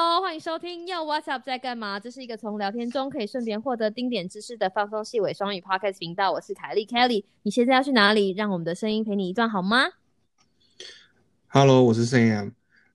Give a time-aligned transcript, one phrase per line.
[0.00, 1.98] Hello，欢迎收听又 What's Up 在干嘛？
[1.98, 6.30] 这是一个从聊天中可以顺便获得丁点知识的放松细尾双语 Podcast 频道。
[6.30, 8.30] 我是凯莉 Kelly，你现在要去哪里？
[8.30, 9.86] 让我们的声音陪你一段好吗
[11.48, 12.52] ？Hello，我是 Sam，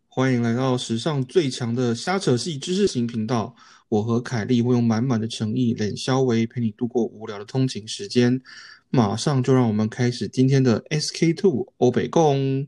[0.08, 3.54] 欢迎来到史上最强的瞎扯戏知识型频道。
[3.90, 8.42] 我和凯莉会用满满的诚意、冷消维陪你度过无聊的通勤时间。
[8.90, 12.66] 马上就让我们开始今天的 SK Two 欧北共。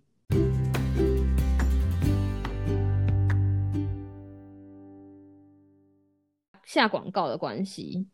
[6.75, 8.05] 下广告的关系，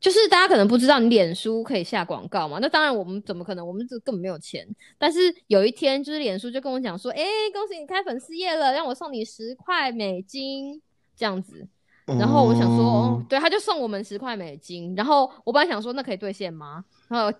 [0.00, 2.58] 就是大家可能不知道，你脸书可以下广告嘛？
[2.60, 3.66] 那当然，我们怎么可能？
[3.66, 4.66] 我们这根本没有钱。
[4.98, 10.82] 但是有一天，就是脸书就跟我讲说：“哎，恭喜你开粉丝页了，让我送你十块美金，
[11.16, 11.66] 这样子。”
[12.18, 17.36] 然后我想说：“哦，对，他就送我们十块美金。”然后我本来想说：“那可以兑现吗？”然后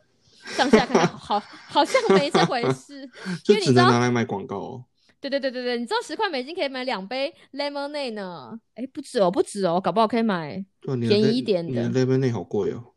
[0.56, 3.08] 上下看，好，好像没这回事，
[3.44, 4.82] 就只能拿来卖广告。
[5.20, 8.58] 对对对对对，你知道十块美金可以买两杯 lemonade 呢？
[8.74, 10.64] 哎，不止哦，不止哦，搞不好可以买
[11.00, 11.88] 便宜一点的。
[11.90, 12.92] lemonade 好贵哦，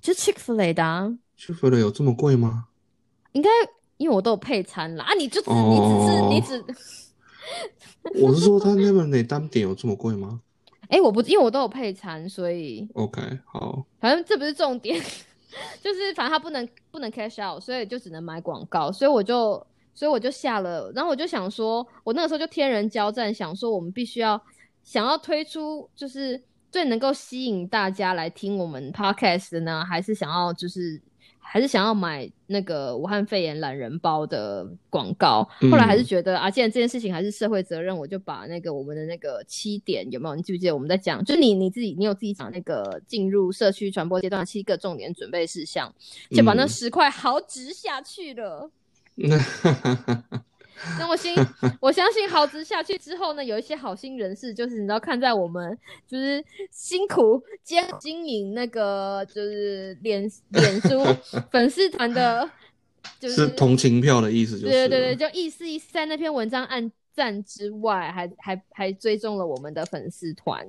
[0.00, 0.82] 就 Chick Fil A 的。
[1.38, 2.66] Chick Fil A 有这么贵吗？
[3.32, 3.48] 应该，
[3.96, 5.04] 因为我都有配餐啦。
[5.04, 5.14] 啊！
[5.14, 6.64] 你就只你只是你只，
[8.22, 10.40] 我是说，他 lemonade 单点有这么贵吗？
[10.88, 13.84] 哎，我不，因为我都有配餐，所以 OK 好。
[13.98, 15.00] 反正这不是重点，
[15.82, 19.66] 就是反正他不能不能 cash out，所以就只能买广告，所以我就。
[19.94, 24.40] 所以我就下了，然后我就想说，我那个时候就天人交战，想说我们必须要
[24.82, 31.00] 想要推出就是最能够吸引大家来听我们 podcast 的呢，还是想要就是
[31.38, 35.48] 还是想要买那个武汉肺炎懒人包的广告？
[35.70, 40.34] 后来还是觉得啊，既然这件事情还是社会责任，我就把那个我们的那个七点有没有？
[40.34, 41.24] 你记不记得我们在讲？
[41.24, 45.94] 就你你自己，你有自己讲那个进入社区传播阶段七个重点准备事项，
[46.30, 48.68] 就把那十块豪值下去了。
[48.68, 48.83] 那
[50.98, 51.32] 那我信，
[51.80, 61.02] 我相信豪子下去之后呢，有一些好心人士，就是你知道，看在我们就是辛苦兼经营那个就是脸脸书
[61.50, 62.50] 粉丝团的，
[63.18, 70.66] 就是同情票的意思，就是对对对，就意思意思，在那篇文章按赞之外，还还还追踪了我们的粉丝团。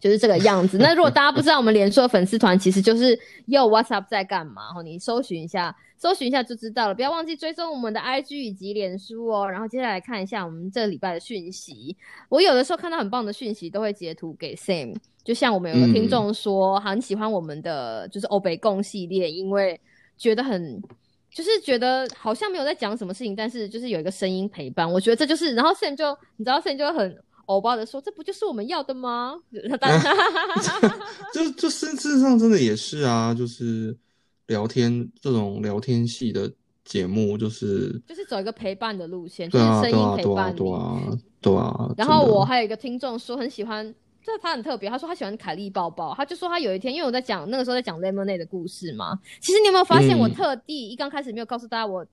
[0.00, 0.78] 就是这个样子。
[0.78, 4.72] 那如果大家不知道 我们连书的粉丝团，其实就是又 What's Up 在干嘛？
[4.72, 6.94] 后你搜寻一下，搜寻一下就知道了。
[6.94, 9.50] 不要忘记追踪我们的 IG 以及脸书哦。
[9.50, 11.96] 然后接下来看一下我们这个礼拜的讯息。
[12.28, 14.94] 我有的时候看到很棒的讯息，都会截图给 Sam。
[15.24, 19.80] 就像我们有个听众说，很喜欢我们的就是欧北共系列，因为
[20.16, 20.80] 觉得很
[21.30, 24.90] 就是觉得好像没有在讲什么事情，但是就是有一个声音陪伴。
[24.90, 27.18] 我觉得这就是，然后 Sam 就你知道 Sam 就很。
[27.46, 29.36] 欧巴的说：“这不就是我们要的吗？”
[31.32, 33.96] 就就事实上真的也是啊，就是
[34.48, 36.52] 聊天这种聊天系的
[36.84, 40.58] 节目，就是就是走一个陪伴的路线，就是声音陪伴你。
[40.58, 41.00] 对啊，
[41.40, 41.94] 对啊。
[41.96, 49.18] 然后我还有一个听众说很喜欢，这他很特别，他说他喜欢凯莉抱抱，他就说他有一天，因为我在讲那个时候在讲 Lemonade 的故事嘛。
[49.40, 52.04] 其实你有没有发现，我特地一刚开始没有告诉大家我。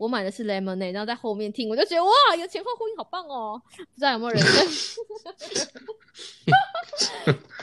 [0.00, 3.60] 我买的是 lemonade，然后在后面听，我就觉得哇，有前后呼应，好棒哦！
[3.76, 4.42] 不知道有没有人，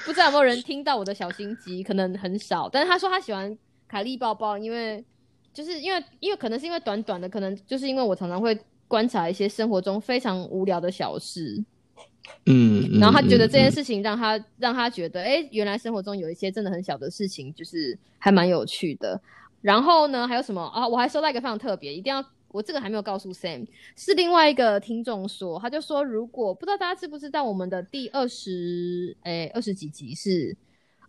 [0.05, 2.69] 不知道有没有人听到我的小心机，可能很少。
[2.69, 5.03] 但是他说他喜欢凯莉抱抱，因为
[5.51, 8.55] 就是因为因为可能是因为短短的，可能就是因为我常常会
[8.87, 11.65] 观察一些生活中非常无聊的小事，
[12.45, 19.19] 嗯，然后他觉得这件事情让他让他觉得，哎，原来生活中有一些真的很小的事情，就是还蛮有趣的。
[19.61, 20.87] 然后呢，还有什么啊？
[20.87, 30.55] 我还收到一个非常特别，一定要我这个还没有告诉 Sam，是另外一个听众说，他就说如果不知道大家知不知道，我们的第二十诶二十几集是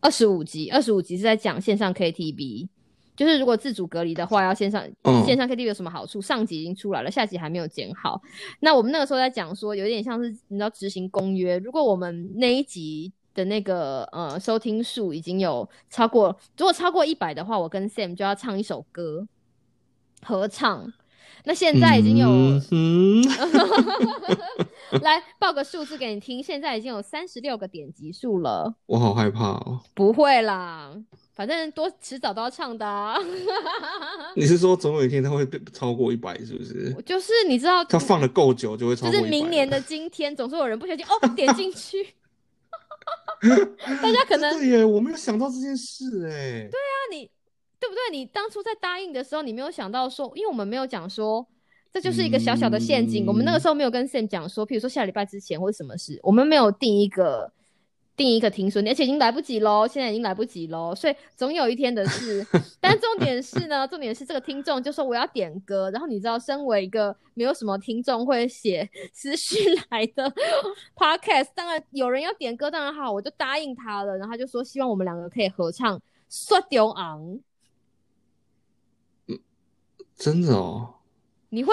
[0.00, 2.68] 二十五集，二十五集是在讲线上 KTV，
[3.14, 4.82] 就是如果自主隔离的话，要线上
[5.24, 6.20] 线上 KTV 有什么好处？
[6.20, 8.20] 上集已经出来了，下集还没有剪好。
[8.60, 13.12] 那我们那个时候在讲说，有点像是你知道执行公约，如果我们那一集。
[13.38, 19.28] 的那个呃收听数已经有超过，如果超过一百的话，我跟 Sam 就要唱一首歌
[20.24, 20.92] 合唱。
[21.44, 22.28] 那现在已经有，
[22.72, 23.22] 嗯
[25.00, 28.74] 来报个数字给你听，现在已经有三十六个点击数了。
[28.86, 29.80] 我好害怕哦！
[29.94, 30.92] 不会啦，
[31.34, 33.14] 反正多迟早都要唱的。
[34.34, 36.92] 你是说总有一天它会超过一百，是不是？
[37.06, 39.12] 就是你知道，它放的够久就会超过。
[39.12, 42.14] 就是明年的今天，总是有人不小心哦点进去。
[44.02, 46.68] 大家可能对耶，我没有想到这件事哎。
[46.70, 47.30] 对啊，你
[47.78, 48.00] 对不对？
[48.10, 51.46] 你当初在答应的时候，你没有想到说，因为我们没有讲说，
[51.92, 53.24] 这就是一个小小的陷阱。
[53.26, 57.52] 我们那个时候没有跟 Sam 讲说，譬如说下礼拜之前或者什么事，我们没有定一个
[58.18, 62.46] 定一个停损点，而且已经来不及喽， 现在已经来不及喽，所以总有一天的事。
[62.80, 70.30] 但重点是呢， 重点是这个听众就说我要点歌，然后你知道，身为一个没有什么听众会写私讯来的
[70.94, 74.18] podcast，当然有人要点歌，当然好，我就答应他了。
[74.18, 75.96] 然后他就说希望我们两个可以合唱
[76.28, 77.40] 《刷丢昂》，
[80.16, 80.94] 真的哦，
[81.50, 81.72] 你会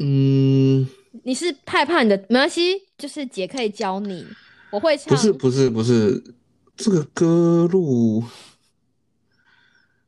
[0.00, 0.86] 嗯，
[1.24, 4.26] 你是害怕你的没关系，就是姐可以教你，
[4.70, 5.08] 我会唱。
[5.08, 6.34] 不是不是不是，
[6.76, 8.22] 这个歌路，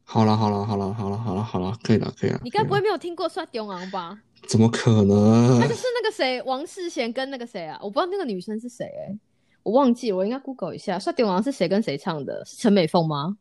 [0.04, 2.40] 好了好了好了好了好了好了，可以了可以了。
[2.44, 4.20] 你该不会没有听过《刷丢昂》吧？
[4.48, 5.68] 怎么可能那？
[5.68, 9.18] 就是那个谁，王世贤跟那个谁啊，我不知道那个女生是谁哎、
[9.62, 12.42] 我忘记，我应该 Google 一下，《刷丢昂》是谁跟谁唱的？
[12.44, 13.36] 是陈美凤吗？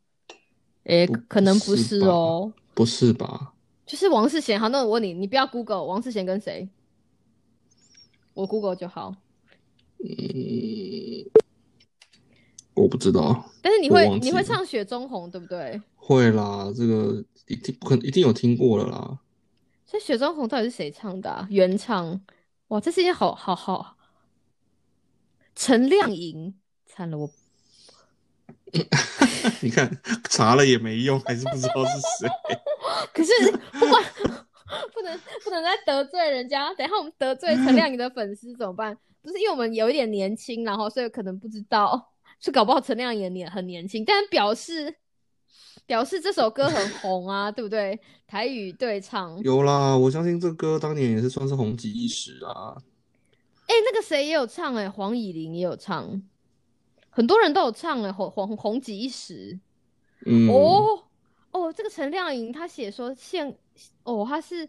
[0.83, 3.53] 哎、不可能不是哦，不是吧？
[3.85, 4.59] 就是王世贤。
[4.59, 6.69] 好，那我问你，你不要 Google 王世贤跟谁？
[8.33, 9.15] 我 Google 就好。
[10.03, 11.29] 嗯，
[12.73, 15.81] 我不知道，但是你会你会唱《雪中红》对不对？
[15.95, 19.19] 会啦，这个一定不可能一定有听过了啦。
[19.85, 21.47] 所以《雪中红》到底是谁唱的、啊？
[21.49, 22.21] 原唱？
[22.69, 23.97] 哇，这是一件好好好。
[25.55, 26.53] 陈亮莹，
[26.85, 27.29] 惨了我
[29.61, 29.99] 你看
[30.29, 32.29] 查了也没用，还是不知道是谁。
[33.13, 33.31] 可是
[33.79, 34.03] 不管
[34.93, 38.97] 不能不能再得罪人家，等一下我们得罪陈亮颖的粉丝怎么办？
[39.21, 44.95] 不是因为我们有一点年轻，然后所以可能不知道，是搞不好陈亮颖也年很年轻，但表示
[45.85, 47.99] 表示这首歌很红啊，对不对？
[48.27, 52.77] 台语对唱，有啦，我相信这歌当年也是算是红极一时啊。
[53.65, 56.21] 哎、那个谁也有唱哎、黄以玲也有唱，
[57.09, 59.59] 很多人都有唱哎、红红红极一时。
[60.25, 61.03] 嗯，哦
[61.51, 63.57] 哦，这个陈亮颖她写说现
[64.03, 64.67] 哦，她是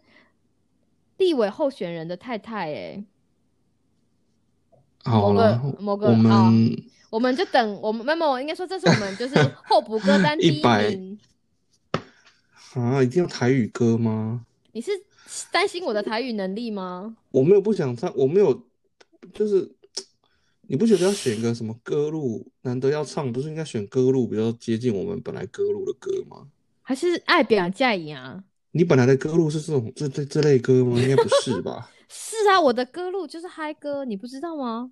[1.17, 3.03] 立委候选人的太太哎，
[5.05, 9.35] 某好了个，某个我好们我们就等我们没有没有，应该说这是我们就是
[9.65, 11.19] 候补歌单第一100名。
[12.73, 14.45] 啊，一定要台语歌吗？
[14.71, 14.91] 你是
[15.51, 17.17] 担心我的台语能力吗？
[17.31, 18.65] 我没有不想唱，我没有，
[19.33, 19.69] 就是
[20.61, 22.47] 你不觉得要选个什么歌路？
[22.61, 26.47] 难得要唱，不是应该选歌路比较接近我们本来歌路的歌吗？
[26.81, 28.43] 还是爱表嫁呀？
[28.71, 30.99] 你本来的歌路是这种这这这类歌吗？
[30.99, 31.89] 应该不是吧？
[32.07, 34.91] 是啊，我的歌路就是嗨歌，你不知道吗？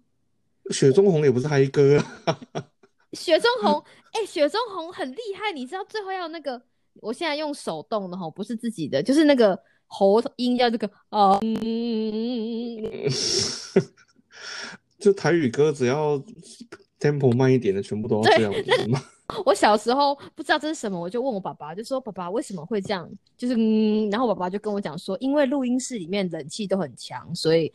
[0.72, 2.40] 雪中红也不是嗨歌啊。
[3.14, 3.84] 雪中红，
[4.14, 6.62] 哎、雪中红很厉害，你知道最后要那个，
[7.02, 12.82] 我现在用手动的哈，不是自己的，就是那个喉音要这个哦，嗯，
[15.00, 16.22] 就台语歌只要
[17.00, 19.02] tempo 慢一点的，全部都要这样子吗？
[19.46, 23.10] 我小时候不知道这是什么，我就问我爸爸，就说爸爸为什么会这样？
[23.38, 27.72] 就是嗯，然后我爸爸就跟我讲说，因为录音室里面冷气都很强，所以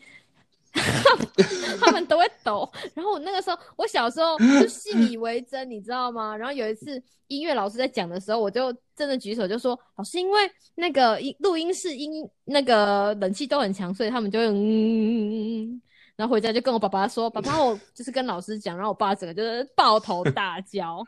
[1.80, 2.70] 他们都会抖。
[2.94, 6.36] 然后我那个时候，我小时候就信以为真，你知道吗？
[6.36, 15.80] 然后有一次音乐老师在讲的时候，我就真的举手就说，老师，因为那个音录音室音那个冷气都很强，所以他们就会嗯。
[16.16, 21.04] 然后回家就跟我爸爸说：“爸爸，我就是跟老师讲。”然后我爸整个就是抱头大叫，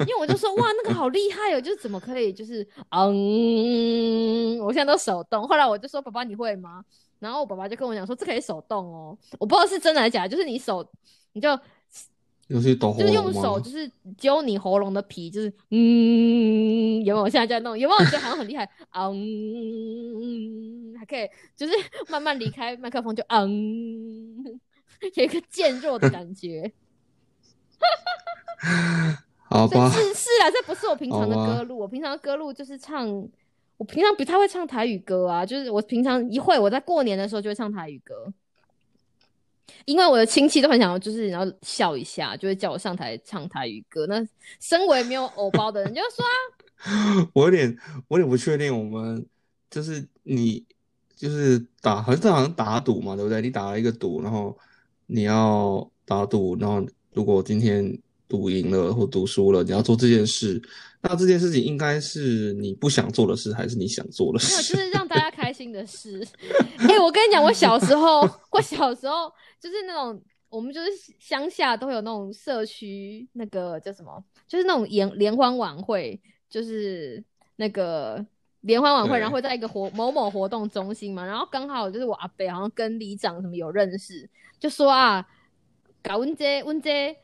[0.00, 1.60] 因为我就说：“哇，那个好厉害哦！
[1.60, 6.84] 就是怎么可以，就是嗯，我现在都手动。”后来我就说：“爸爸，你会吗？”
[7.20, 10.86] 然后我爸爸就跟我讲说：“这可以手动哦。”我不知道是真的还是假的，就是你手
[11.32, 11.50] 你就
[12.48, 13.32] 尤其抖就是用？
[13.32, 13.88] 手就是
[14.18, 17.22] 揪你喉咙的皮，就是嗯，有没有？
[17.24, 18.00] 我现在在弄，有没有？
[18.00, 19.14] 我觉得好像很厉害，嗯，
[20.98, 21.72] 还可以，就是
[22.08, 24.58] 慢慢离开麦克风就嗯，
[25.14, 26.72] 有一个渐弱的感觉。
[29.50, 33.06] 好吧，是是啊，这不是我平常的歌路，我平常的歌路就是唱，
[33.76, 38.32] 我平常不太会唱台语歌啊，就是我平常一会我在过年的时候就会唱台语歌。
[39.84, 44.06] 因为我的亲戚都很想要，就是然后笑一下，就会叫我上台唱台语歌。
[44.06, 44.26] 那
[44.60, 46.24] 身为没有偶包的人，就说
[46.82, 47.76] 啊， 我有点
[48.08, 49.24] 我有点不确定，我们
[49.70, 50.64] 就是你
[51.16, 53.40] 就是打，好像这好像打赌嘛，对不对？
[53.40, 54.56] 你打了一个赌，然后
[55.06, 57.96] 你要打赌，然后如果今天
[58.30, 60.62] 赌赢了或赌输了，你要做这件事，
[61.02, 64.76] 那这件事情应该是你不想做的事，还是你想做的事没有，就？
[64.76, 66.24] 是让大家开心的事。
[66.78, 68.20] 哎、我跟你讲，我小时候，
[68.52, 69.28] 我小时候
[69.60, 77.22] 就是那种，我们就是乡下都会有那种社区那个叫什么，就是那种联联欢晚会，就是
[77.56, 78.24] 那个
[78.60, 84.28] 联欢晚会，然后会在一个活某某活动中心嘛，然后刚好就是我阿伯好像跟里长什么有认识，
[84.60, 85.26] 就说啊，
[86.02, 87.16] 搞阮这阮这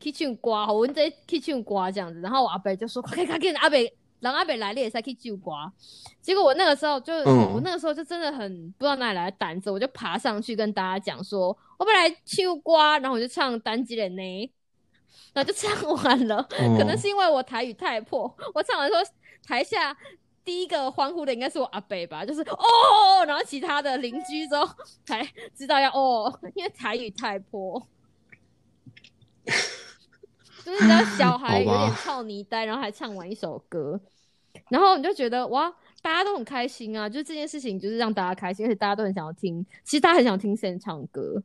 [0.00, 3.78] 去唱歌，好阮这去唱歌这样子，然后我阿伯就说快快快，阿伯
[4.20, 5.72] 狼阿北来了也才可以救瓜。
[6.20, 14.52] 结果我那个时候就，嗯我那个时候就真的很不知道哪里来的胆子，我就爬上去跟大家讲说，我本来秋瓜，然后我就唱单机人呢，
[15.32, 16.36] 然后就唱完了。
[16.36, 19.02] 哦可能是因为我台语太破，我唱完之后，
[19.42, 19.96] 台下
[20.44, 24.68] 第一个欢呼的应该是我阿北吧，就是哦，然后其他的邻居之后
[25.04, 25.26] 才
[25.56, 27.86] 知道要哦，因为台语太破。
[30.70, 34.00] 就是你知道小 孩有点操泥呆，然后还唱完一首歌，
[34.68, 37.08] 然后你就觉得哇，大家都很开心啊！
[37.08, 41.42] 就这件事情就是让大家开心，而且大家都很想要听，其实大家很想听 Sen 唱歌。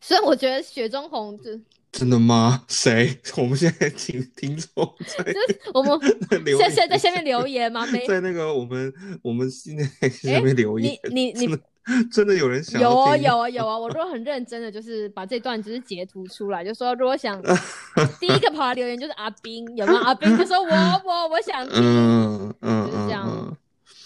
[0.00, 1.50] 所以我觉得雪中红就
[1.92, 2.64] 真的吗？
[2.68, 3.18] 谁？
[3.36, 5.98] 我们现在听听众在就是我们
[6.56, 7.84] 现在在下面留言吗？
[7.86, 8.92] 没在那个我们
[9.22, 11.58] 我们现在下面留言，你你你
[12.10, 13.78] 真的有人想有哦有啊有啊！
[13.78, 17.40] 我如果很认真的，就是把这段就是截图出来，就说如果想
[18.20, 19.98] 第一个跑来留言就是阿斌，有没有？
[20.02, 20.68] 阿斌就说我
[21.04, 23.56] 我我想听，嗯嗯就是这样嗯嗯，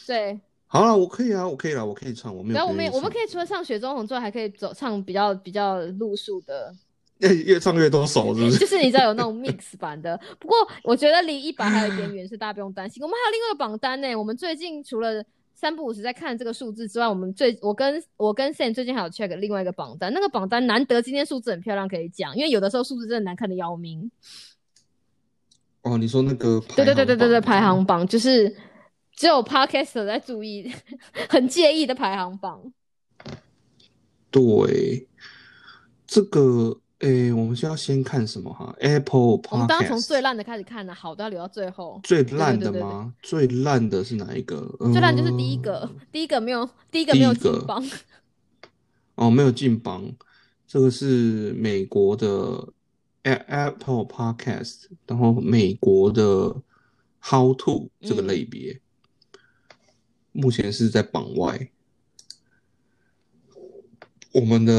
[0.06, 0.40] 对。
[0.66, 6.74] 好了，我可以啊，我可以了，我可以唱，我没有然后我们我们可以除了唱雪中红之外，还可以走唱比较比较路数的，
[7.18, 8.58] 越越唱越多首，是不是？
[8.58, 10.18] 就是是你知道有那种 mix 版的。
[10.40, 13.00] 不过我觉得离一百还有一点远，是大家不用担心。
[13.04, 14.16] 我们还有另外一个榜单呢。
[14.16, 15.24] 我们最近除了
[15.54, 20.12] 三不五时在看这个数字之外，我们最我跟我跟 Sam 最近还有 check 另外一个榜单。
[20.12, 24.10] 那个榜单难得今天数字很漂亮，可以讲，因为有的时候数字真的难看的要命。
[25.82, 28.54] 哦，你说那个对对对对对对，排行榜就是
[29.12, 30.72] 只有 podcaster 在注意，
[31.30, 32.72] 很介意的排行榜。
[34.30, 35.06] 对，
[36.06, 42.00] 这个诶，我们需要先看什么哈？Apple 我们当然从 Podcast 最烂的开始看呢，好的要留到最后。
[42.02, 43.12] 最烂的吗？
[43.20, 44.64] 最烂的是哪一个？
[44.92, 47.84] 最烂就是第一个嗯，第一个没有，第一个没有进榜。
[49.16, 50.10] 哦，没有进榜，
[50.66, 52.68] 这个是美国的
[53.22, 56.54] Apple Podcast，然后美国的
[57.20, 58.80] How to 这个嗯类别，
[60.32, 61.70] 目前是在榜外。
[64.34, 64.74] 我们的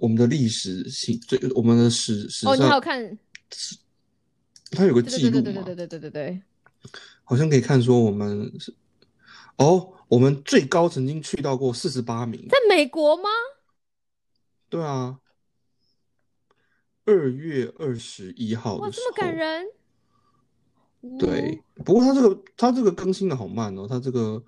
[0.00, 3.18] 我们的历史性最我们的史史哦，你还有上，看？
[4.70, 6.42] 它有个记录嘛对对对对，对对对对对。
[7.24, 8.74] 好像可以看说我们是
[9.56, 12.46] 哦，我们最高曾经去到过四十八名。
[12.48, 13.28] 在美国吗？
[14.68, 15.18] 对啊，
[17.06, 19.66] 二月二十一号哇，这么感，人。
[21.18, 24.42] 对，不过它这个它这个更新的好慢哦，它这个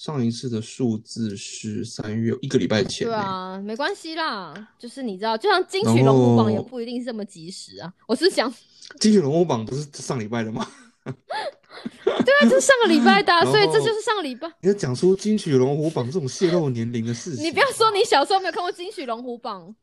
[0.00, 3.12] 上一次的数字是三月一个礼拜前呢。
[3.12, 7.92] 对啊，没关系啦，就是你知道，就像金曲龙虎榜也不一定是这么及时啊。
[8.06, 8.50] 我是想，
[8.98, 10.66] 金曲龙虎榜不是上礼拜的吗？
[11.04, 14.50] 对啊，就是上个礼拜的啊， 所以这就是上个礼拜。
[14.62, 19.74] 你要讲出金曲龙虎榜这种泄露年龄的事情，你不要说你小时候没有看过金曲龙虎榜，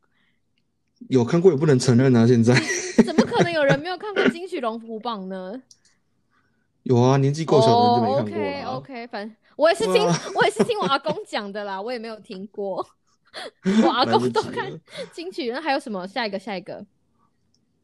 [1.10, 2.26] 有看过也不能承认啊！
[2.26, 2.60] 现在
[3.06, 5.62] 怎么可能有人没有看过金曲龙虎榜呢？
[6.84, 8.98] 有啊，年纪够小的人就没哦看过，OK。
[8.98, 12.86] OK，反正我也是听哇，我也是听我阿公讲的啦， 我也没有听过。
[13.84, 14.72] 我阿公都看
[15.12, 16.06] 金曲，那还有什么？
[16.06, 16.84] 下一个，下一个，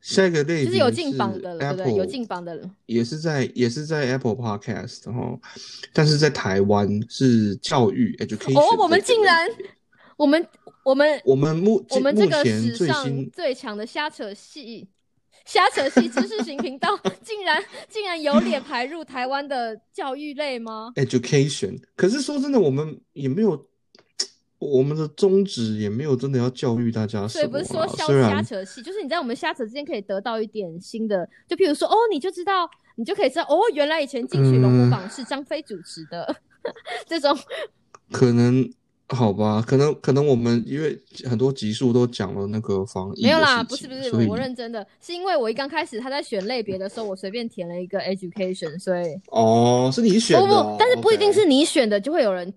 [0.01, 1.95] 下一个类别就是有进榜的了，对不对？
[1.95, 2.71] 有进榜的了。
[2.87, 5.39] 也是在也是在 Apple Podcast 哈，
[5.93, 9.47] 但是在台湾是教育 education 哦，我们竟然，
[10.17, 10.49] 我们
[10.83, 14.89] 我们我们目我们这个史上最强的瞎扯戏
[15.47, 23.67] 瞎扯戏知识型频道，竟然竟然有脸排入台湾的教育类吗？education，可是说真的，我们也没有
[24.59, 36.37] 我们的宗旨也没有真的要教育大家所以不什么啊，是说消虽然瞎扯戏，就是你在我们瞎扯之间可以得到一点新的，就譬如说，哦，你就知道，你就可以知道，哦，原来以前金曲龙虎嗯榜是张飞主持的，
[37.07, 37.39] 这种
[38.11, 38.67] 可能
[39.09, 52.53] 好吧，可能可能我们因为很多集数都讲了那个防疫没有啦，不是不是，我认真的，是因为我一刚开始他在选类别的时候，我随便填了一个 education，所以哦，是你选的不不但是不一定是你选的就会有人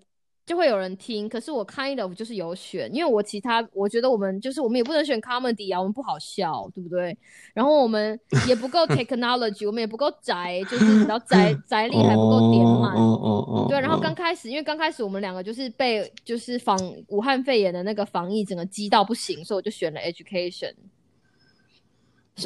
[0.47, 1.29] 就会有人听。
[1.29, 7.15] 可是我 kind of 就是有选，因为我其他我觉得我们就是我们也不能选 comedy 啊，我们不好笑，对不对？
[7.53, 12.95] 然后我们也不够 technology，我们也不够宅，就是你知道宅 宅力还不够点满。
[12.95, 16.75] 哦哦哦哦，对，然后哦刚开始，因为刚开始我们两个就是被就是防
[17.09, 20.73] 武汉肺炎的那个防疫整个激到不行，所以我就选了 education。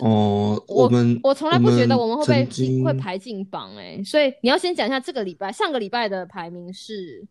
[0.02, 7.28] 哦，我们我从来不觉得我们会被会排进榜哎、所以你要先讲一下这个礼拜上个礼拜的排名是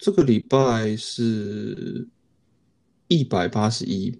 [0.00, 2.08] 这个礼拜是
[3.08, 4.18] 一百八十一，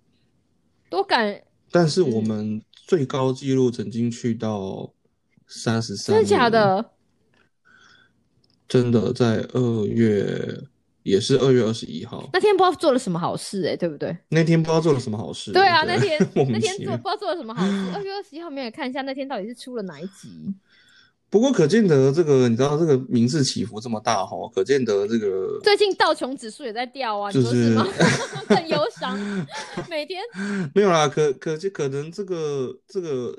[0.91, 4.93] 多感但是我嗯们最高纪录曾经去到
[5.47, 6.51] 三十三，真的假？
[6.51, 6.91] 的？
[8.69, 10.63] 真的，在二月
[11.03, 14.17] 也是二月二十一号那天不知道做了什么好事哎、对不对？
[14.29, 15.51] 那天，不知道做了什么好事。
[15.51, 17.73] 对啊，那天 莫那天做不知道做了什么好事。
[17.95, 20.55] 二月二十一号没有看一下那天到底是出了哪一集？
[21.31, 27.87] 不过可见得这个，你知道这个名次起伏这么大哈，可见得这个最近道琼指数也在掉啊，就你说是是吗？
[28.51, 29.17] 很忧伤，
[29.89, 30.21] 每天
[30.75, 33.33] 没有啦，可可就可能这个这个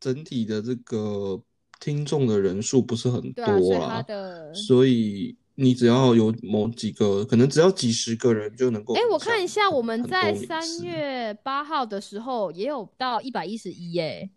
[0.00, 1.40] 整体的这个
[1.78, 14.28] 听众的人数不是很对啊，所多啦，的所以你只要有某几个，可能只要几十个人就能够哎，我看一下，我们在三月八号的时候也有到一百一十一耶。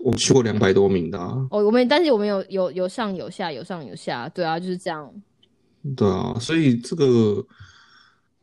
[0.00, 5.12] 我去过两百多名的、啊，哦，我们但是我们有有有上有下，有上有下，对啊，就是这样。
[5.96, 7.44] 对啊，所以这个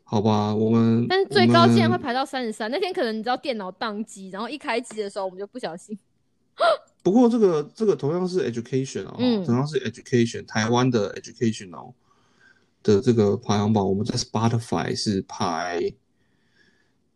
[0.03, 5.97] 好吧，我们但是最高竟然会排到三十三，那天可能你知道电脑宕机，然后一开机的时候我们就不小心。
[7.03, 11.93] 不过这个这个同样是 education 啊，嗯同样是 education，台湾的 educational
[12.81, 15.93] 的这个排行榜，我们在 Spotify 是排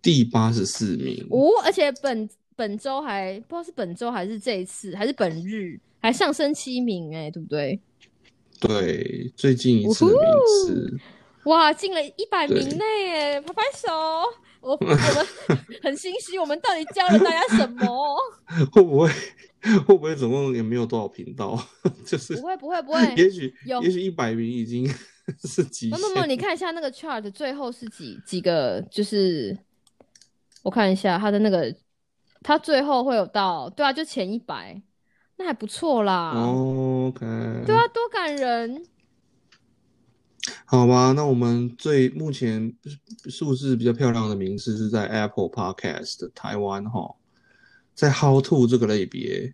[0.01, 1.25] 第八十四名。
[1.31, 2.29] 哦，而且本
[2.59, 7.79] 本周还不知道是本周还是这一次还是本日还上升七名，哎，对不对？
[8.59, 10.19] 对，最近一次的名
[10.67, 10.99] 次，
[11.45, 13.87] 哇，进了一百对名内耶，拍拍手！
[14.59, 14.97] 我 我们
[15.81, 18.17] 很心虚，我们到底教了大家什么？
[18.73, 19.07] 会不会
[19.61, 21.57] 会不会总共也没有多少频道？
[22.05, 24.85] 就是不会不会不会，也许有也许一百名已经
[25.45, 29.57] 是极限不不不，你看一下那个 chart 最后是几几个，就是
[30.63, 31.73] 我看一下它的那个，
[32.41, 34.81] 它最后会有到，对啊，就前一百，
[35.37, 36.31] 那还不错啦。
[36.33, 37.19] OK，
[37.65, 38.85] 对啊，多感人。
[40.65, 42.73] 好吧，那我们最目前
[43.29, 47.15] 数字比较漂亮的名次是在 Apple Podcast 台湾哈，
[47.93, 49.53] 在 How to 这个类别，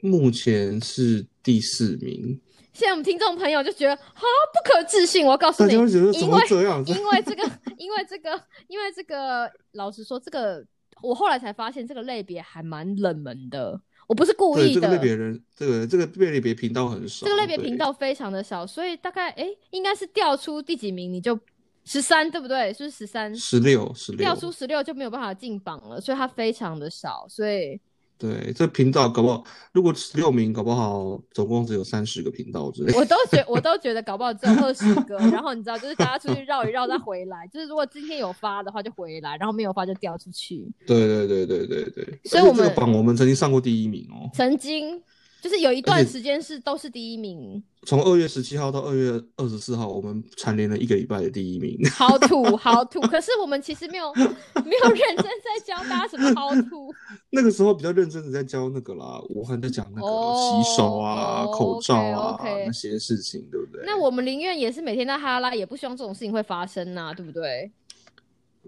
[0.00, 2.40] 目前是第四名。
[2.72, 4.22] 现在我们听众朋友就觉得好，
[4.54, 5.24] 不可置信。
[5.26, 5.88] 我要告诉你，因为？
[6.16, 7.42] 因为这个，
[7.76, 10.64] 因为这个，因为这个，老实说，这个
[11.02, 13.80] 我后来才发现，这个类别还蛮冷门的。
[14.06, 21.38] 我不是故意的，这个类别人，这个这个类别频道很少，这个类别频道非常的少，所以大概哎，应该是调出第几名你就
[21.84, 22.72] 十三，对不对？
[22.72, 23.34] 是不是十三？
[23.36, 27.78] 十六十六调出十六就没有办法进榜了，所以它非常的少，所以
[28.18, 32.92] 对，这频道搞不好，如果十六名，搞不好总共只有三十个频道之类。
[32.94, 40.68] 我都觉我都觉得搞不好只有二十个，然后你知道，就是大家出去绕一绕再回来，就是如果今天有发的话就回来，然后没有发就掉出去。
[40.84, 42.20] 对对对对对对。
[42.24, 45.00] 所以我们这个榜我们曾经上过第一名哦，曾经
[45.40, 51.78] 就是有一段时间是都是第一名，从二月十七号到二月二十四号，我们蝉联了一个礼拜的第一名。
[51.90, 53.00] 好土 好土。
[53.02, 56.92] 可是我们其实没有没有 认真在教大家什么好土。
[57.30, 63.82] 那个时候比较认真的在教那个啦，我还在讲那个哦洗手啊、哦口罩啊那些事情，对不对？
[63.86, 67.70] 那我们宁愿也是每天在哈拉，也不希望这种事情会发生呐、对不对？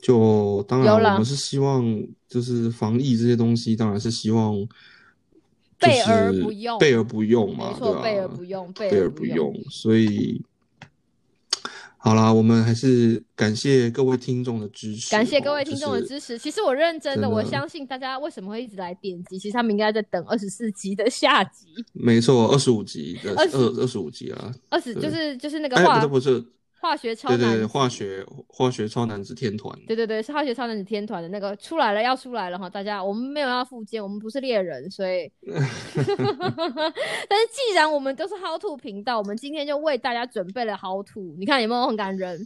[0.00, 1.85] 就当然我们是希望，
[2.28, 4.56] 就是防疫这些东西，当然是希望
[5.81, 8.03] 备而不用备而不用嘛，没错？
[8.03, 10.43] 备而不用，备备而不用，所以
[12.03, 16.09] 好啦，我们还是感谢各位听众的支持哦，感谢各位听众的持。
[16.09, 16.38] 支持。
[16.38, 26.43] 其实我认真的，我相信大家为什么会一直来点击，其实他们应该在等二十四集的下集，没错，二十五集的20二二十五集啊，二十就是就是那个哎，化不是不是，
[26.81, 32.71] 化学超对对对，男子化学化学超男子天团，对对对，是化学超男子天团的那个出来了，要出来了哈！
[32.71, 42.38] 大家，我们没有要附件，我们不是猎人，所以 但是既然我们都是 How to 频道，我们今天就为大家准备了 How to，你看有没有很感人？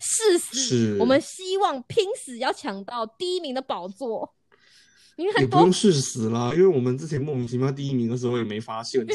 [0.00, 4.34] 誓死，是我们希望拼死要抢到第一名的宝座。
[5.16, 9.06] 你不用誓死啦，因为我们之前莫名其妙第一名的时候也没发现 我。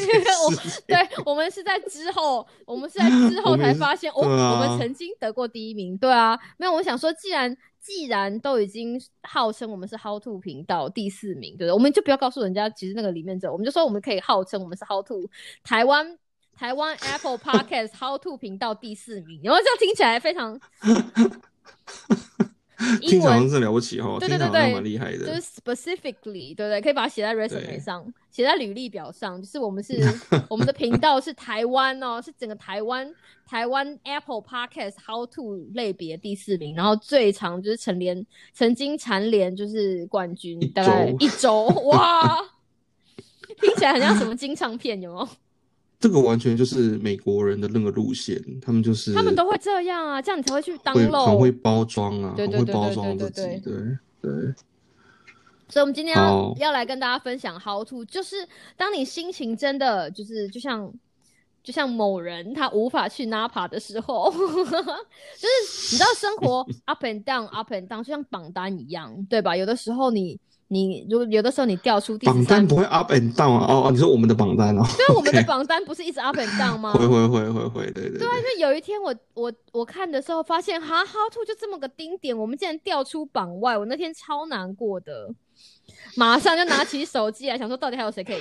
[0.84, 11.72] 对我们是在之后，我们是在 之后才发现，哦，对啊我们曾经得过第一名，对啊，没有，我想说，既然既然都已经号称我们是 How to 频道第四名，对不对？
[11.72, 15.30] 我们就不要告诉人家，其实那个里面只有，我们就说我们可以号称我们是 How to
[15.62, 16.18] 台湾
[16.56, 21.32] 台湾 Apple Podcast How to 频道第四名，然后这样听起来非常英
[23.00, 25.26] 听起来好像文是了不起哈，对对对蛮厉害的。
[25.26, 26.80] 就是 specifically，对不对？
[26.80, 29.40] 可以把它写在 resume 上，写在履历表上。
[29.40, 30.00] 就是我们是
[30.48, 33.12] 我们的频道是台湾哦，是整个台湾
[33.46, 42.38] 台湾 Apple Podcast How to 类别第四名，然后最长就是蝉联曾经蝉联就是冠军，大概一周哇，
[43.60, 45.28] 听起来很像什么金唱片，有没有？
[46.02, 51.52] 这个完全就是美国人的那个路线，他们就是他们都会这样啊，这样你才会去当会很会。
[51.52, 54.54] 包装啊，对对很会包对对对装自己，对对对。
[55.68, 60.92] 所以，我们今天要好要来跟大家分享 how to，就是当你心情真的就是就像
[61.62, 69.56] 就像某人他无法去 Napa 的时候， 就是你知道生活 up and down up and down，就像榜单一样，对吧？
[69.56, 70.38] 有的时候你
[70.72, 73.66] 你如果有的时候你掉出第榜单不会 up and down 啊？
[73.68, 74.82] 哦哦，你说我们的榜单哦？
[74.96, 76.94] 对啊，我们的榜单不是一直 up and down 吗？
[76.94, 85.28] 会会会会会，对对对啊，因为有一天我我我看的时候发现，哈，How to 就这么个丁点，我们竟然掉出榜外，我那天超难过的，
[86.16, 88.40] 马上就拿起手机来想说，到底还有谁可以，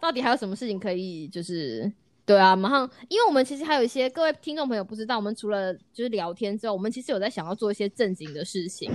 [0.00, 1.92] 到底还有什么事情可以，就是
[2.32, 8.90] 对啊，马上，因为我们其实还有一些各位听众朋友不知道，我们除了就是聊天之后，我们其实有在想要做一些正经的事情。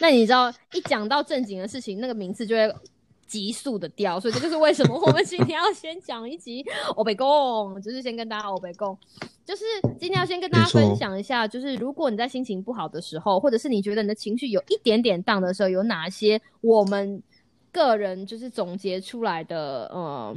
[0.00, 2.74] 那你知道，一讲到正经的事情，那个名次就会
[3.28, 6.64] 急速的掉，所以这就是为什么我们今天要先讲一集
[6.96, 8.98] 欧北贡，就是先跟大家欧北贡，
[9.44, 9.62] 就是
[9.96, 17.22] 今天要先跟大家分享一下，就是如果你在心情不好的时候，或者是你觉得你的情绪有一点点荡的时候，有哪些我们
[17.70, 20.36] 个人就是总结出来的呃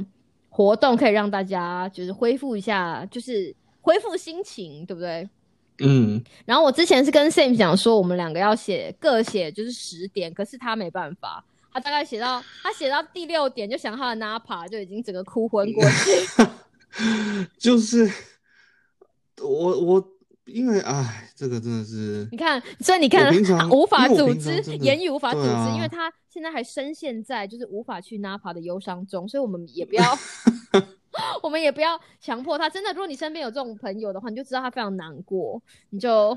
[0.56, 5.28] 活动，可以让大家就是恢复一下，就是恢复心情，对不对？
[5.80, 16.44] 嗯，然后我之前是跟 Sam 讲说，我们两个要写各写就是十点，可是他没办法，他大概写到他写到第六点就想他的 Napa 就已经整个哭昏过去。
[17.58, 18.08] 就是
[19.42, 20.08] 我我
[20.46, 23.32] 因为哎，这个真的是你看，所以你看
[23.70, 30.04] 无法组织言语，无法组织，因为他现在还深陷在就是无法去 Napa 的忧伤中，所以我们也 不要。
[31.44, 32.68] 我们也不要强迫他。
[32.68, 36.36] 真的，如果你身边有这种朋友的话，你就知道他非常难过，你就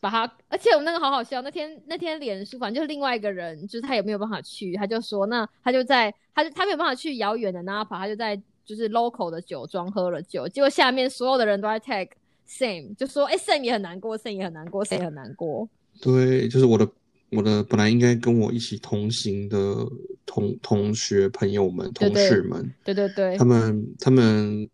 [0.00, 0.20] 把他。
[0.48, 12.08] 而且我们那个好好笑，那天那天脸书，反正就是另外一个人，就是他也没有办法去，他就说，那他就在，他就他没有办法去遥远的 Napa，他就在就是 local 的酒庄喝了酒，结果下面所有的人都在 tag
[12.48, 15.68] Sam，就说，哎、s a m 也很难过，Sam 也很难过，Sam 也很难过。
[16.00, 16.88] 对，就是我的
[17.30, 19.86] 我的本来应该跟我一起同行的
[20.26, 23.36] 同同学朋友们、同事们，对对对。
[23.36, 24.68] 他，们他们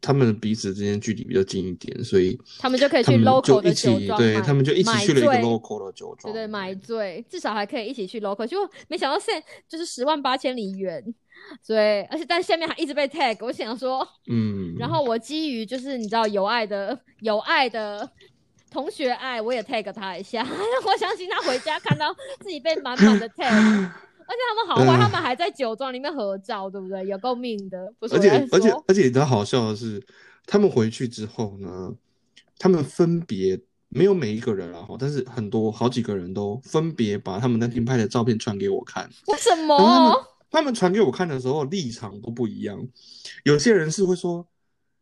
[0.00, 11.02] 他们彼此之间距离比较近一点，所以他们就可以去 local 就一的酒起，对他们就一起去了一个醉 local 的酒庄，对对，买醉，至少还可以一起去 local，结果没想到 Sam 就是十万八千里远，
[11.62, 18.08] 所以而且但下面还一直被 tag，我想说，嗯，然后我基于就是你知道有爱的有爱的
[18.70, 20.42] 同学爱，我也 tag 他一下，
[20.84, 23.44] 我相信他回家看到自己被满满的 tag，
[24.26, 27.04] 而且他们好坏，嗯他们还在酒庄里面合照，对不对？
[27.06, 30.02] 有够命的，不是而且而且，而且，你好笑的是，
[30.46, 31.92] 他们回去之后呢，
[32.58, 39.08] 他们分别没有每一个人啊，哈但是很多好几个人都分别把他们那天拍的照片传给我看。
[39.28, 40.33] 为什么？
[40.54, 42.78] 他们传给我看的时候立场都不一样，
[43.44, 44.46] 有些人是会说。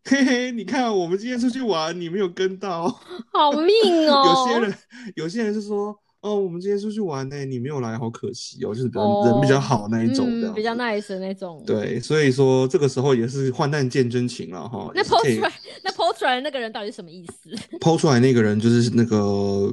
[0.05, 2.89] 嘿嘿，你看我们今天出去玩，你没有跟到。
[3.33, 4.25] 好命哦！
[4.27, 4.75] 有些人，
[5.15, 11.63] 有些人是说，哦，我们今天出去玩呢，你没有来，好可惜哦，就是比较、哦人比较好那一种的嗯，比较 nice 的那种。
[11.65, 14.91] 对，所以说这个时候也是患难见真情了哈。
[14.93, 15.53] 那也是可 post 以出来，
[15.85, 17.51] 那 post 出来的那个人到底是什么意思？
[17.79, 19.73] 抛出来那个人就是那个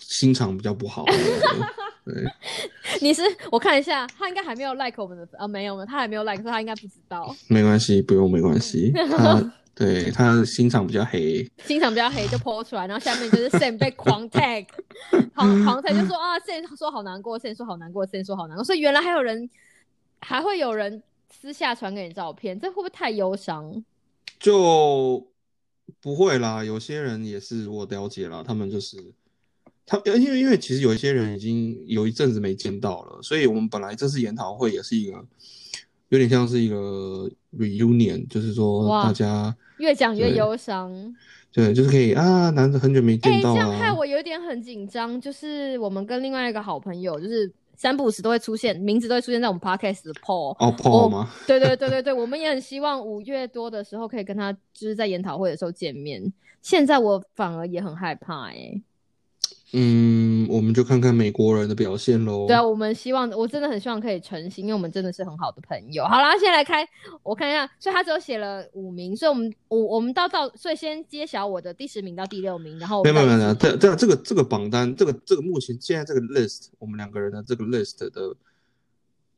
[0.00, 1.12] 心肠比较不好的，
[2.08, 2.24] 对，
[3.02, 7.34] 你是我看一下，他应该还没有 like 我们的啊，没有没有，他还没有 like，所以他应该不知道。
[7.48, 14.66] 没关系，不用没关系， 他对他心肠比较黑，心肠比较黑就 po 出来，然后下面就是 Sam 被狂 tag，
[15.34, 19.48] 狂狂 tag 就说啊，Sam 说好难过，Sam 说好难过，Sam 说好难过，所以原来还有人，
[20.20, 23.84] 还会有人私下传给你照片，这会不会太忧伤？
[24.40, 25.28] 就
[26.00, 26.64] 不会啦。
[26.64, 28.96] 有些人也是我了解啦，他们就是
[29.88, 35.24] 他，因为因为其实有一些人已经有一阵子没见到了，所以我们本来这次研讨会也是一个
[36.10, 41.14] 有点像是一个 reunion，就是说大家越讲越对忧伤。
[41.50, 45.18] 对，就是可以啊，难得很久没哎、见到这样害啊，我有点很紧张。
[45.18, 50.54] 就是我们跟另外一个好朋友，就是三不五时都会出现，名字都会出现在我们 podcast 的 Paul。
[50.58, 51.30] 哦，Paul 吗？
[51.46, 56.32] 对对对对对，我们也很希望五月多的时候可以跟他，就是在研讨会的时候见面。
[56.60, 58.80] 现在我反而也很害怕哎、
[59.72, 62.46] 嗯，我们就看看美国人的表现喽。
[62.46, 66.04] 对啊，我们希望，我真的很希望可以成行，因为我们真的是很好的朋友。
[66.04, 66.88] 好啦，现在来开，
[67.22, 78.34] 我看一下，所以他只有写了五名，所以我们我我们到到，所以先揭晓我的第十名到第六名，然后我没有们没有没有，这这这个这个榜单，这个这个目前现在这个 list，我们两个人的这个 list 的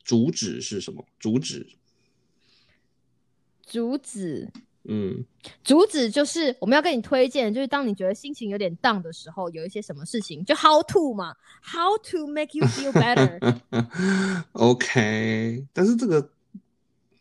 [0.04, 1.04] 主旨是什么？
[1.18, 1.66] 主旨，
[3.66, 4.48] 主旨。
[4.84, 5.24] 嗯，
[5.62, 13.60] 主旨就是我们要跟你推荐，就是当你觉得心情有点 down 的时候，有一些什么事情，就 how to 嘛，how to make you feel better。
[14.52, 16.30] OK，但是这个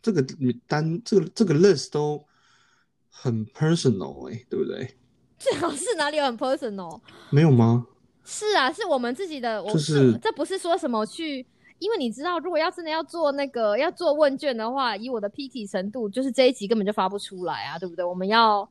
[0.00, 0.24] 这个
[0.66, 2.24] 单这个这个 list 都
[3.10, 4.96] 很 personal 哎、对不对？
[5.38, 7.00] 最好是哪里有很 personal？
[7.30, 7.86] 没有吗？
[8.24, 11.46] 是啊，是我们自己的，我就是这不是说什么去
[11.80, 18.04] 因为你知道，如果要真的要做那个要做问卷的话，以我的 picky 程度，就是这一集根本就发不出来啊，对不对？
[18.04, 18.68] 我们要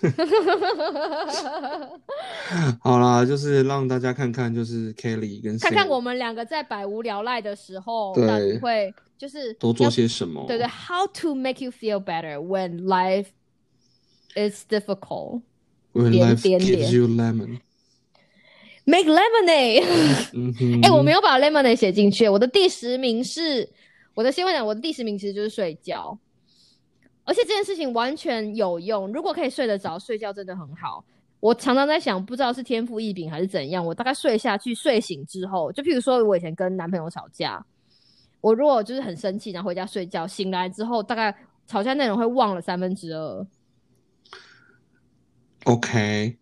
[2.80, 10.44] 好啦，就是让大家看看，就是 Kelly 跟看看我们两个在百无聊赖的时候，对到底会就是多做些什么。
[10.46, 13.28] 对对，How to make you feel better when life
[14.34, 15.40] is difficult?
[15.92, 17.60] When life 点 gives you lemon，
[18.88, 20.82] Make lemonade。
[20.82, 22.26] 哎、我没有把 lemonade 写进去。
[22.26, 23.68] 我的第十名是，
[24.14, 26.18] 我的先问讲，我的第十名其实就是睡觉，
[27.24, 29.12] 而且这件事情完全有用。
[29.12, 31.04] 如果可以睡得着，睡觉真的很好。
[31.38, 37.62] 我常常在想，不知道是天赋异禀还是怎样，我大概睡下去，睡醒之后，就譬如说我以前跟男朋友吵架，
[38.40, 43.46] 我如果就是很生气，然后回家睡觉，醒来之后，大概吵架内容会忘了三分之二。
[45.64, 46.38] OK，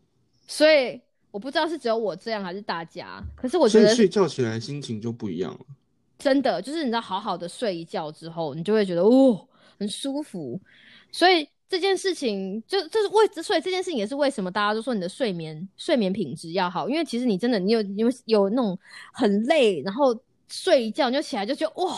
[0.47, 1.01] 所以
[1.37, 5.61] 我不知道是只有我这样还是大家，可是我觉得睡觉起来心情就不一样了。
[6.19, 9.47] 真的就是你知道，好好的睡一觉之后，你就会觉得哦
[9.79, 10.59] 很舒服。
[11.13, 18.79] 所以这件事情就这是为，所以这件事情也是为什么大家都说你的睡眠睡眠品质要好，因为其实你真的你有你有有那种
[19.13, 20.19] 很累，然后
[20.49, 21.95] 睡一觉你就起来就觉得哇，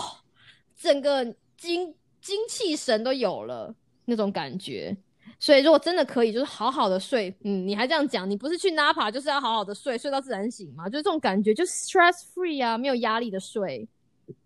[0.76, 1.24] 整个
[1.56, 3.72] 精精气神都有了
[4.06, 4.96] 那种感觉。
[5.40, 13.88] 所以如果真的可以，就是好好的睡，嗯，你还这样讲，你不是去 Napa 就是要好好的睡，睡到自然醒嘛，就是这种感觉，就 stress free 啊，没有压力的睡。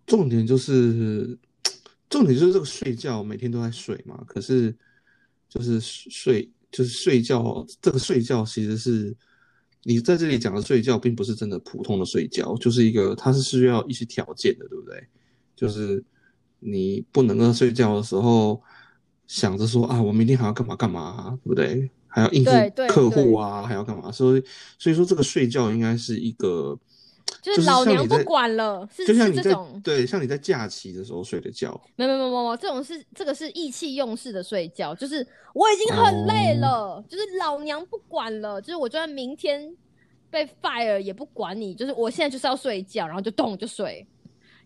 [0.06, 1.38] 重点就是，
[2.10, 4.22] 重点就是这个睡觉，每天都在睡嘛。
[4.26, 4.74] 可是
[5.48, 9.16] 就是睡，就是睡觉，这个睡觉其实是
[9.84, 15.02] 你在这里讲的睡觉，并不是真的普通的睡觉，就是一个它是需要一些条件的，对不对？
[15.56, 16.04] 就是
[16.60, 18.62] 你不能够睡觉的时候
[19.32, 21.90] 想着说啊，我明天还要干嘛干嘛啊，对不对？
[22.06, 22.50] 还要应付
[22.86, 24.12] 客户啊，还要干嘛？
[24.12, 24.44] 所以
[24.78, 26.78] 所以说这个睡觉应该是一个。
[27.40, 39.74] 就就是老娘不管了，是就像你在是这种，对，像你在假期的时候睡的觉，没有没有没有没，这种是这个是意气用事的睡觉，就是我已经很累了，哦就是老娘不管了，就是我就算明天
[40.30, 44.06] 被 fire 也不管你，就是我现在就是要睡觉，然后就动就睡。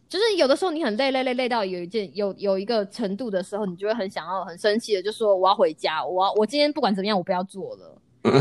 [0.09, 7.99] 就是有的时候你很累累累累到有一件有有一个程度的时候，你就会很想要很生气的，就说我要回家，我要我今天不管怎么样我不要做了。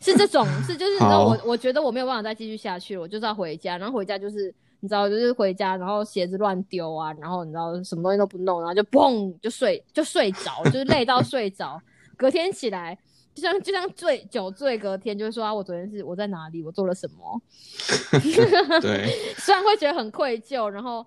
[0.00, 11.80] 是这种，是就是你知道我我觉得我没有办法再继续下去了，我就是要回家，然后回家就是你知道就是回家，然后鞋子乱丢啊，然后你知道什么东西都不弄，然后就砰就睡就睡着，就是累到睡着，
[12.16, 12.98] 隔天起来
[13.34, 17.42] 就像就像醉酒醉，隔天就会说啊我昨天是我在哪里，我做了什么，
[18.80, 21.04] 对， 虽然会觉得很愧疚，然后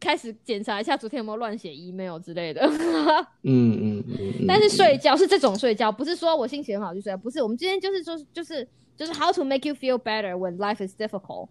[0.00, 2.62] 开始检查一下昨天有没有乱写 email 之类的。
[3.42, 4.04] 嗯嗯
[4.48, 7.42] 但是嗯睡觉是这种睡觉，不是说我心情很好就睡觉，不是。
[7.42, 11.48] 我们今天就是说，就是就是 how to make you feel better when life is difficult，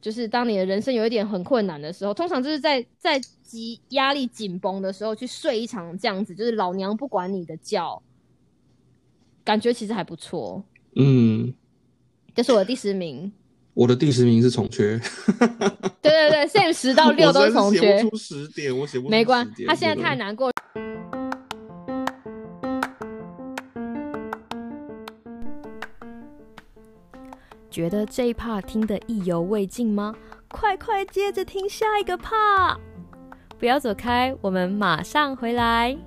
[0.00, 8.02] 就是当你的人生有一点很困难的时候，通常就是在在极压力紧绷的时候去睡一场这样子，就是老娘不管你的觉，
[9.44, 10.64] 感觉其实还不错。
[10.96, 11.52] 嗯，
[12.34, 13.30] 这是我的第十名，
[13.74, 14.98] 我的第十名是重缺，
[16.00, 20.50] 对对对，Sam 十到六都是重缺出十点，我写不出没关他现在太难过。
[27.70, 30.14] 觉得这一 part 听得意犹未尽吗？
[30.48, 32.78] 快快接着听下一个 part！
[33.58, 35.98] 不要走开，我们马上回来。